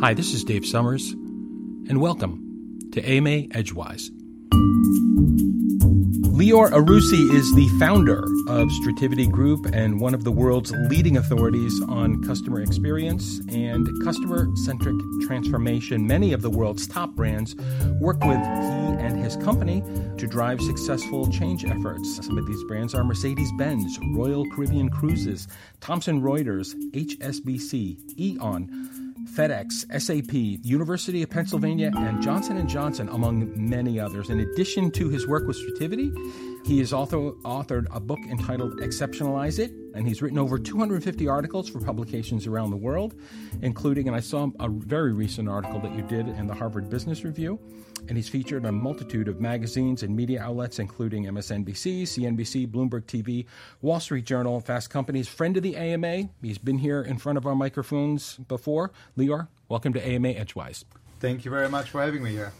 [0.00, 4.10] Hi, this is Dave Summers, and welcome to AMA Edgewise.
[6.40, 11.78] Lior Arussy is the founder of Strativity Group and one of the world's leading authorities
[11.82, 14.96] on customer experience and customer centric
[15.26, 16.06] transformation.
[16.06, 17.54] Many of the world's top brands
[18.00, 19.82] work with he and his company
[20.16, 22.24] to drive successful change efforts.
[22.24, 25.46] Some of these brands are Mercedes Benz, Royal Caribbean Cruises,
[25.80, 28.99] Thomson Reuters, HSBC, Eon.
[29.30, 30.32] FedEx, SAP,
[30.64, 34.28] University of Pennsylvania, and Johnson & Johnson, among many others.
[34.28, 36.12] In addition to his work with Strativity,
[36.64, 41.68] he has also authored a book entitled Exceptionalize It, and he's written over 250 articles
[41.68, 43.14] for publications around the world,
[43.62, 47.24] including, and I saw a very recent article that you did in the Harvard Business
[47.24, 47.58] Review,
[48.08, 53.04] and he's featured on a multitude of magazines and media outlets, including MSNBC, CNBC, Bloomberg
[53.04, 53.46] TV,
[53.82, 56.28] Wall Street Journal, Fast Company's friend of the AMA.
[56.42, 58.92] He's been here in front of our microphones before.
[59.16, 60.84] Lior, welcome to AMA Edgewise.
[61.20, 62.52] Thank you very much for having me here.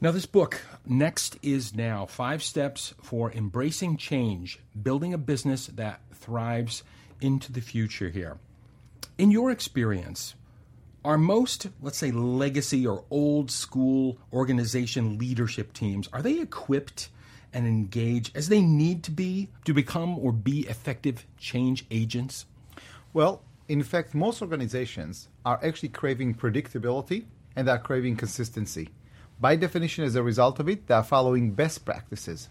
[0.00, 6.00] Now, this book, Next is Now Five Steps for Embracing Change, Building a Business That
[6.14, 6.84] Thrives
[7.20, 8.38] into the Future here.
[9.18, 10.36] In your experience,
[11.04, 17.08] are most, let's say, legacy or old school organization leadership teams, are they equipped
[17.52, 22.46] and engaged as they need to be to become or be effective change agents?
[23.12, 27.24] Well, in fact, most organizations are actually craving predictability
[27.56, 28.90] and they're craving consistency.
[29.40, 32.48] By definition, as a result of it, they are following best practices.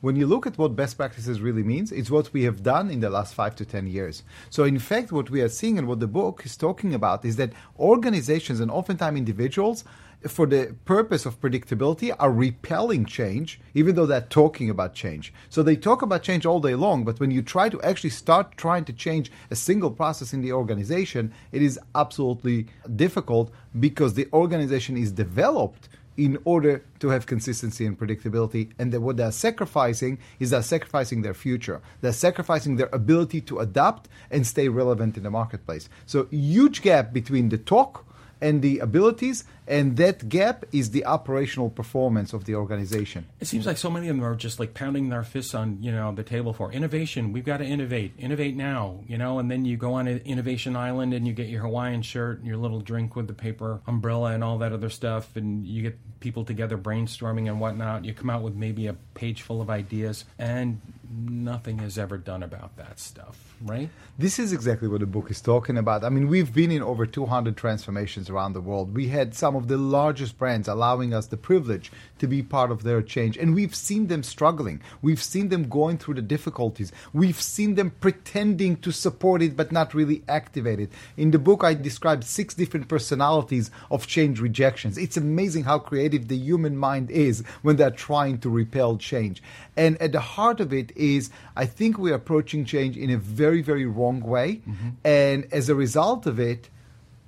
[0.00, 3.00] When you look at what best practices really means, it's what we have done in
[3.00, 4.22] the last five to ten years.
[4.48, 7.34] So, in fact, what we are seeing and what the book is talking about is
[7.36, 9.82] that organizations and oftentimes individuals,
[10.28, 15.34] for the purpose of predictability, are repelling change, even though they're talking about change.
[15.48, 18.56] So, they talk about change all day long, but when you try to actually start
[18.56, 23.50] trying to change a single process in the organization, it is absolutely difficult
[23.80, 25.88] because the organization is developed
[26.18, 28.72] in order to have consistency and predictability.
[28.78, 31.80] And that what they're sacrificing is they're sacrificing their future.
[32.00, 35.88] They're sacrificing their ability to adapt and stay relevant in the marketplace.
[36.04, 38.04] So huge gap between the talk
[38.40, 43.26] and the abilities, and that gap is the operational performance of the organization.
[43.40, 45.92] It seems like so many of them are just like pounding their fists on you
[45.92, 47.32] know the table for innovation.
[47.32, 49.38] We've got to innovate, innovate now, you know.
[49.38, 52.56] And then you go on Innovation Island and you get your Hawaiian shirt and your
[52.56, 56.44] little drink with the paper umbrella and all that other stuff, and you get people
[56.44, 58.04] together brainstorming and whatnot.
[58.04, 62.42] You come out with maybe a page full of ideas, and nothing is ever done
[62.42, 63.88] about that stuff, right?
[64.18, 66.04] This is exactly what the book is talking about.
[66.04, 68.94] I mean, we've been in over 200 transformations around the world.
[68.94, 72.82] We had some of the largest brands allowing us the privilege to be part of
[72.82, 74.82] their change, and we've seen them struggling.
[75.00, 76.92] We've seen them going through the difficulties.
[77.12, 80.92] We've seen them pretending to support it but not really activate it.
[81.16, 84.98] In the book, I described six different personalities of change rejections.
[84.98, 89.42] It's amazing how creative the human mind is when they're trying to repel change.
[89.76, 93.62] And at the heart of it is, I think we're approaching change in a very,
[93.62, 94.62] very wrong way.
[94.68, 94.88] Mm-hmm.
[95.04, 96.68] And as a result of it,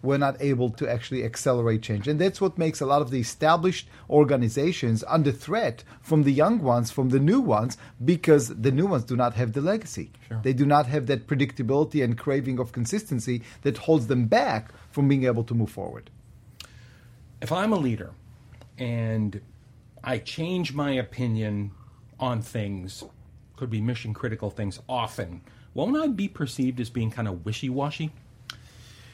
[0.03, 2.09] we're not able to actually accelerate change.
[2.09, 6.60] And that's what makes a lot of the established organizations under threat from the young
[6.60, 10.10] ones, from the new ones, because the new ones do not have the legacy.
[10.26, 10.41] Sure.
[10.42, 15.06] They do not have that predictability and craving of consistency that holds them back from
[15.06, 16.09] being able to move forward.
[17.42, 18.12] If I'm a leader
[18.78, 19.41] and
[20.03, 21.72] I change my opinion
[22.19, 23.04] on things,
[23.60, 25.43] could be mission critical things often,
[25.75, 28.10] won't I be perceived as being kind of wishy washy?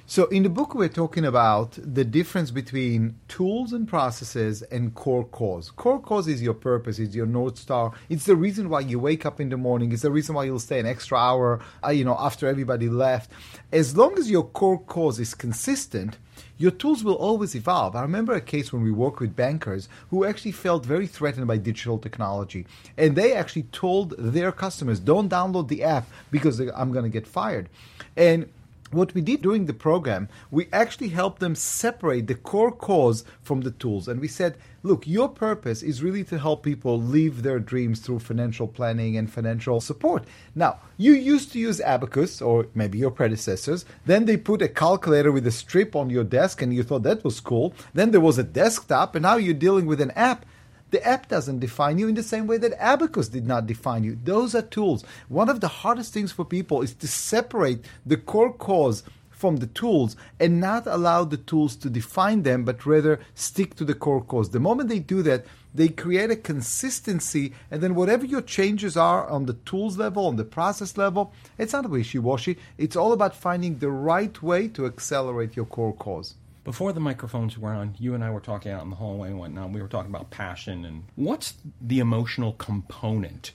[0.08, 5.24] So, in the book, we're talking about the difference between tools and processes and core
[5.24, 5.72] cause.
[5.72, 7.90] Core cause is your purpose, it's your North Star.
[8.08, 10.60] It's the reason why you wake up in the morning, it's the reason why you'll
[10.60, 13.32] stay an extra hour, uh, you know, after everybody left.
[13.72, 16.18] As long as your core cause is consistent,
[16.56, 17.96] your tools will always evolve.
[17.96, 21.56] I remember a case when we worked with bankers who actually felt very threatened by
[21.56, 22.64] digital technology.
[22.96, 27.26] And they actually told their customers, don't download the app because I'm going to get
[27.26, 27.68] fired.
[28.16, 28.48] And
[28.92, 33.62] what we did during the program, we actually helped them separate the core cause from
[33.62, 34.08] the tools.
[34.08, 38.20] And we said, look, your purpose is really to help people live their dreams through
[38.20, 40.24] financial planning and financial support.
[40.54, 43.84] Now, you used to use Abacus, or maybe your predecessors.
[44.04, 47.24] Then they put a calculator with a strip on your desk, and you thought that
[47.24, 47.74] was cool.
[47.94, 50.46] Then there was a desktop, and now you're dealing with an app.
[50.90, 54.18] The app doesn't define you in the same way that Abacus did not define you.
[54.22, 55.04] Those are tools.
[55.28, 59.66] One of the hardest things for people is to separate the core cause from the
[59.66, 64.22] tools and not allow the tools to define them, but rather stick to the core
[64.22, 64.50] cause.
[64.50, 65.44] The moment they do that,
[65.74, 70.36] they create a consistency, and then whatever your changes are on the tools level, on
[70.36, 72.56] the process level, it's not wishy washy.
[72.78, 76.34] It's all about finding the right way to accelerate your core cause.
[76.66, 79.38] Before the microphones were on, you and I were talking out in the hallway and
[79.38, 79.70] whatnot.
[79.70, 83.52] We were talking about passion and what's the emotional component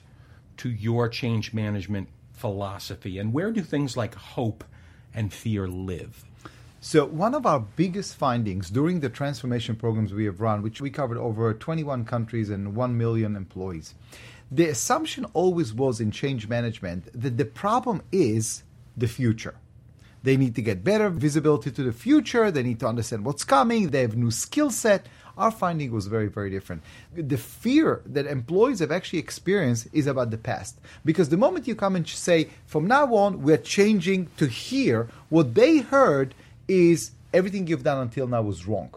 [0.56, 4.64] to your change management philosophy, and where do things like hope
[5.12, 6.24] and fear live?
[6.80, 10.88] So, one of our biggest findings during the transformation programs we have run, which we
[10.88, 13.94] covered over 21 countries and 1 million employees,
[14.50, 18.62] the assumption always was in change management that the problem is
[18.96, 19.56] the future.
[20.22, 23.90] They need to get better visibility to the future, they need to understand what's coming,
[23.90, 25.06] they have new skill set.
[25.36, 26.82] Our finding was very, very different.
[27.14, 30.78] The fear that employees have actually experienced is about the past.
[31.04, 35.54] Because the moment you come and say, from now on, we're changing to here, what
[35.54, 36.34] they heard
[36.68, 38.90] is everything you've done until now was wrong.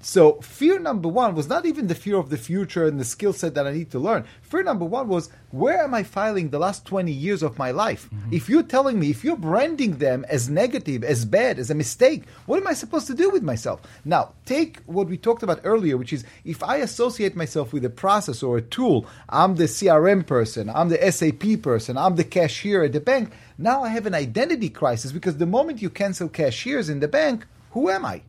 [0.00, 3.32] So fear number one was not even the fear of the future and the skill
[3.32, 4.24] set that I need to learn.
[4.42, 8.08] Fear number one was where am I filing the last 20 years of my life?
[8.10, 8.32] Mm-hmm.
[8.32, 12.24] If you're telling me, if you're branding them as negative, as bad, as a mistake,
[12.46, 13.82] what am I supposed to do with myself?
[14.04, 17.90] Now, take what we talked about earlier, which is if I associate myself with a
[17.90, 22.84] process or a tool, I'm the CRM person, I'm the SAP person, I'm the cashier
[22.84, 23.32] at the bank.
[23.56, 27.46] Now I have an identity crisis because the moment you cancel cashiers in the bank,
[27.72, 28.22] who am I?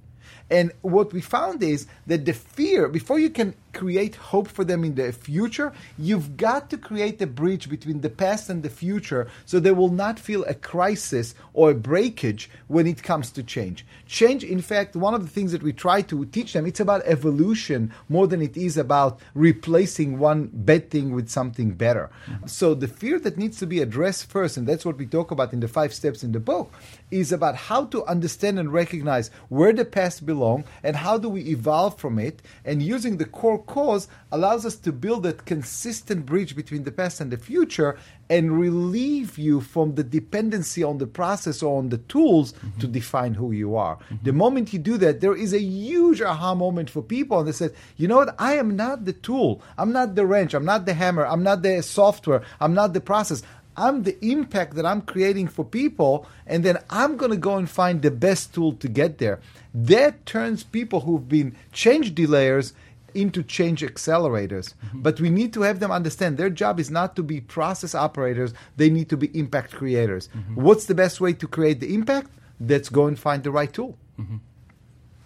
[0.50, 4.84] And what we found is that the fear, before you can create hope for them
[4.84, 9.28] in the future, you've got to create a bridge between the past and the future
[9.46, 13.86] so they will not feel a crisis or a breakage when it comes to change.
[14.08, 17.02] Change, in fact, one of the things that we try to teach them, it's about
[17.06, 22.10] evolution more than it is about replacing one bad thing with something better.
[22.28, 22.48] Mm-hmm.
[22.48, 25.54] So the fear that needs to be addressed first, and that's what we talk about
[25.54, 26.72] in the five steps in the book,
[27.12, 31.42] is about how to understand and recognize where the past belong and how do we
[31.42, 36.56] evolve from it and using the core cause allows us to build that consistent bridge
[36.56, 37.98] between the past and the future
[38.30, 42.80] and relieve you from the dependency on the process or on the tools mm-hmm.
[42.80, 43.96] to define who you are.
[43.96, 44.16] Mm-hmm.
[44.24, 47.52] The moment you do that, there is a huge aha moment for people and they
[47.54, 50.86] say, you know what, I am not the tool, I'm not the wrench, I'm not
[50.86, 53.44] the hammer, I'm not the software, I'm not the process.
[53.78, 57.70] I'm the impact that I'm creating for people, and then I'm going to go and
[57.70, 59.40] find the best tool to get there.
[59.74, 62.74] That turns people who've been change delayers
[63.14, 64.74] into change accelerators.
[64.74, 65.02] Mm-hmm.
[65.02, 68.54] But we need to have them understand their job is not to be process operators,
[68.78, 70.30] they need to be impact creators.
[70.30, 70.62] Mm-hmm.
[70.62, 72.32] What's the best way to create the impact?
[72.60, 73.98] Let's go and find the right tool.
[74.20, 74.38] Mm-hmm.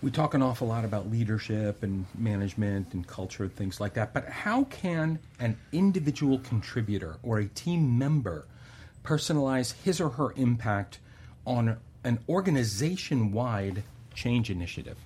[0.02, 4.14] We talk an awful lot about leadership and management and culture, and things like that.
[4.14, 8.46] But how can an individual contributor or a team member
[9.04, 11.00] personalize his or her impact
[11.46, 13.84] on an organization wide
[14.14, 14.98] change initiative?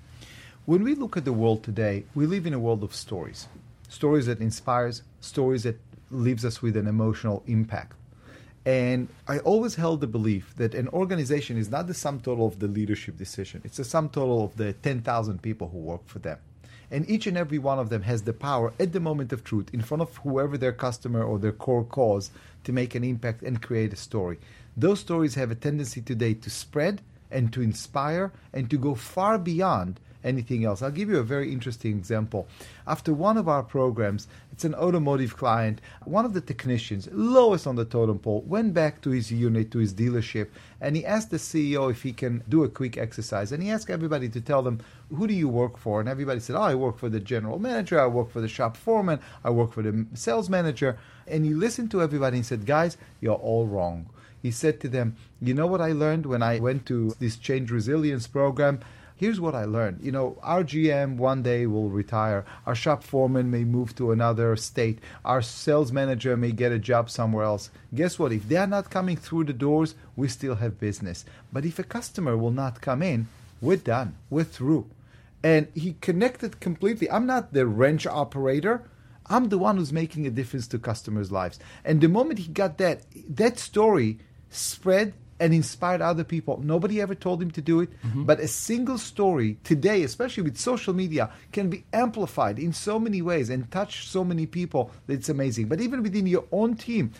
[0.67, 3.47] When we look at the world today, we live in a world of stories.
[3.87, 5.79] Stories that inspires, stories that
[6.11, 7.93] leaves us with an emotional impact.
[8.65, 12.59] And I always held the belief that an organization is not the sum total of
[12.59, 13.61] the leadership decision.
[13.63, 16.37] It's the sum total of the 10,000 people who work for them.
[16.91, 19.69] And each and every one of them has the power at the moment of truth,
[19.73, 22.29] in front of whoever their customer or their core cause,
[22.65, 24.37] to make an impact and create a story.
[24.75, 29.37] Those stories have a tendency today to spread and to inspire and to go far
[29.37, 30.81] beyond anything else.
[30.81, 32.47] I'll give you a very interesting example.
[32.85, 37.75] After one of our programs, it's an automotive client, one of the technicians, lowest on
[37.75, 40.49] the totem pole, went back to his unit, to his dealership,
[40.81, 43.51] and he asked the CEO if he can do a quick exercise.
[43.51, 44.79] And he asked everybody to tell them,
[45.15, 45.99] who do you work for?
[45.99, 48.75] And everybody said, oh, I work for the general manager, I work for the shop
[48.75, 50.97] foreman, I work for the sales manager.
[51.27, 54.09] And he listened to everybody and said, guys, you're all wrong
[54.41, 57.71] he said to them, You know what I learned when I went to this change
[57.71, 58.79] resilience program?
[59.17, 59.99] Here's what I learned.
[60.01, 62.45] You know, our GM one day will retire.
[62.65, 64.99] Our shop foreman may move to another state.
[65.25, 67.69] Our sales manager may get a job somewhere else.
[67.93, 68.31] Guess what?
[68.31, 71.25] If they are not coming through the doors, we still have business.
[71.51, 73.27] But if a customer will not come in,
[73.59, 74.15] we're done.
[74.29, 74.87] We're through.
[75.43, 77.09] And he connected completely.
[77.09, 78.83] I'm not the wrench operator.
[79.29, 81.59] I'm the one who's making a difference to customers' lives.
[81.83, 84.19] And the moment he got that, that story
[84.49, 86.59] spread and inspired other people.
[86.63, 88.23] Nobody ever told him to do it, mm-hmm.
[88.23, 93.21] but a single story today, especially with social media, can be amplified in so many
[93.21, 95.67] ways and touch so many people that it's amazing.
[95.67, 97.13] But even within your own team,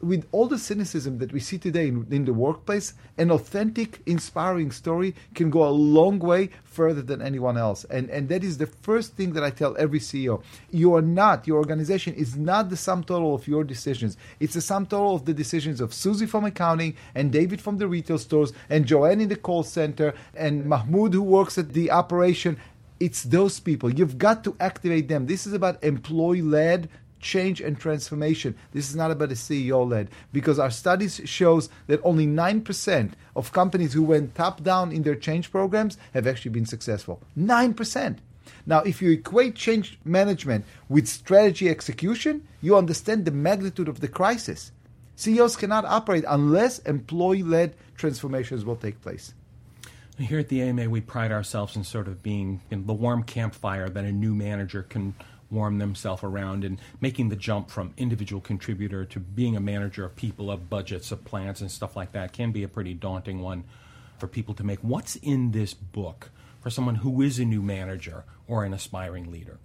[0.00, 4.70] with all the cynicism that we see today in, in, the workplace, an authentic, inspiring
[4.70, 7.84] story can go a long way further than anyone else.
[7.84, 10.42] And, and that is the first thing that I tell every CEO.
[10.70, 14.16] You are not, your organization is not the sum total of your decisions.
[14.38, 17.88] It's the sum total of the decisions of Susie from accounting and David from the
[17.88, 22.56] retail stores and Joanne in the call center and Mahmoud who works at the operation.
[23.00, 23.92] It's those people.
[23.92, 25.26] You've got to activate them.
[25.26, 26.88] This is about employee led
[27.20, 28.54] change and transformation.
[28.72, 33.52] This is not about a CEO led because our studies shows that only 9% of
[33.52, 37.20] companies who went top down in their change programs have actually been successful.
[37.38, 38.18] 9%.
[38.66, 44.08] Now, if you equate change management with strategy execution, you understand the magnitude of the
[44.08, 44.72] crisis.
[45.16, 49.34] CEOs cannot operate unless employee led transformations will take place.
[50.18, 54.04] Here at the AMA, we pride ourselves in sort of being the warm campfire that
[54.04, 55.14] a new manager can
[55.50, 60.14] warm themselves around and making the jump from individual contributor to being a manager of
[60.16, 63.64] people, of budgets, of plans, and stuff like that can be a pretty daunting one
[64.18, 64.78] for people to make.
[64.80, 69.58] What's in this book for someone who is a new manager or an aspiring leader?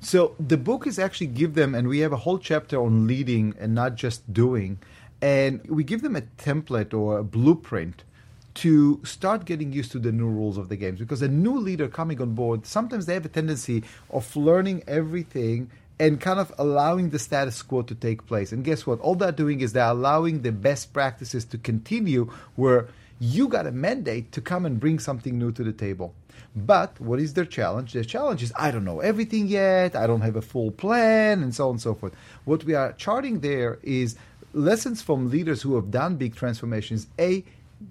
[0.00, 3.54] So the book is actually give them, and we have a whole chapter on leading
[3.58, 4.78] and not just doing,
[5.20, 8.04] and we give them a template or a blueprint
[8.58, 11.86] to start getting used to the new rules of the games because a new leader
[11.86, 17.10] coming on board sometimes they have a tendency of learning everything and kind of allowing
[17.10, 20.42] the status quo to take place and guess what all they're doing is they're allowing
[20.42, 22.24] the best practices to continue
[22.56, 22.88] where
[23.20, 26.12] you got a mandate to come and bring something new to the table
[26.56, 27.92] but what is their challenge?
[27.92, 31.54] Their challenge is I don't know everything yet, I don't have a full plan, and
[31.54, 32.14] so on and so forth.
[32.44, 34.16] What we are charting there is
[34.52, 37.06] lessons from leaders who have done big transformations.
[37.18, 37.44] A,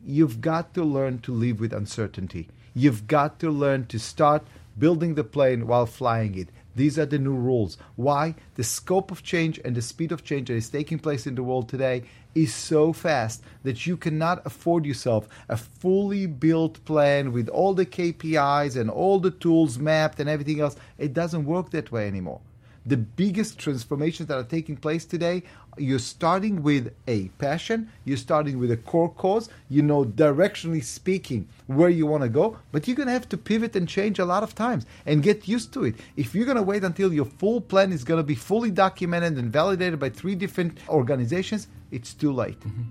[0.06, 2.48] you've got to learn to live with uncertainty.
[2.74, 4.46] You've got to learn to start
[4.78, 6.50] building the plane while flying it.
[6.76, 7.78] These are the new rules.
[7.96, 8.36] Why?
[8.56, 11.42] The scope of change and the speed of change that is taking place in the
[11.42, 12.04] world today
[12.36, 17.86] is so fast that you cannot afford yourself a fully built plan with all the
[17.86, 20.76] KPIs and all the tools mapped and everything else.
[21.00, 22.42] It doesn't work that way anymore
[22.88, 25.44] the biggest transformations that are taking place today,
[25.78, 31.48] you're starting with a passion, you're starting with a core cause, you know, directionally speaking,
[31.68, 34.26] where you want to go, but you're going to have to pivot and change a
[34.26, 35.96] lot of times and get used to it.
[36.16, 39.38] If you're going to wait until your full plan is going to be fully documented
[39.38, 42.60] and validated by three different organizations, it's too late.
[42.62, 42.84] Mm-hmm.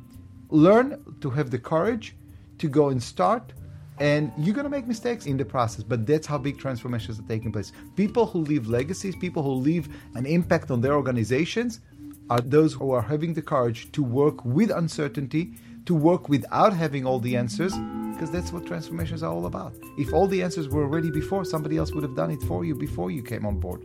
[0.51, 2.15] Learn to have the courage
[2.59, 3.53] to go and start
[3.99, 7.29] and you're going to make mistakes in the process but that's how big transformations are
[7.29, 7.73] taking place.
[7.97, 11.81] People who leave legacies people who leave an impact on their organizations
[12.29, 15.55] are those who are having the courage to work with uncertainty
[15.87, 17.73] to work without having all the answers
[18.13, 19.75] because that's what transformations are all about.
[19.99, 22.75] If all the answers were ready before somebody else would have done it for you
[22.75, 23.85] before you came on board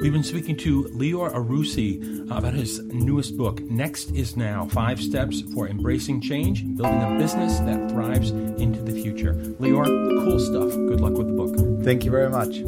[0.00, 5.42] We've been speaking to Lior Arussy about his newest book, Next is Now Five Steps
[5.52, 9.34] for Embracing Change Building a Business That Thrives into the Future.
[9.34, 9.84] Lior,
[10.24, 10.70] cool stuff.
[10.70, 11.84] Good luck with the book.
[11.84, 12.62] Thank you very much.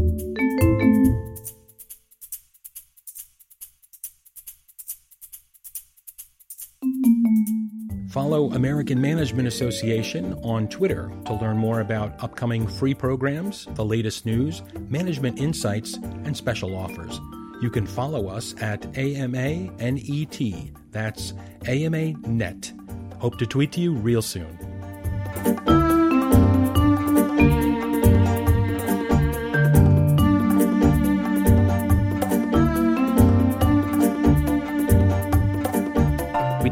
[8.12, 14.26] Follow American Management Association on Twitter to learn more about upcoming free programs, the latest
[14.26, 17.18] news, management insights, and special offers.
[17.62, 20.74] You can follow us at AMANET.
[20.90, 21.32] That's
[21.64, 22.74] AMANET.
[23.18, 24.71] Hope to tweet to you real soon.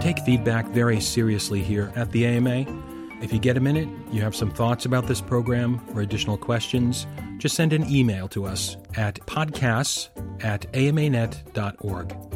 [0.00, 2.64] Take feedback very seriously here at the AMA.
[3.22, 7.06] If you get a minute, you have some thoughts about this program or additional questions,
[7.36, 10.08] just send an email to us at podcasts
[10.42, 12.29] at amanet.org.